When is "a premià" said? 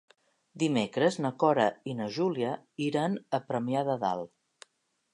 3.41-3.89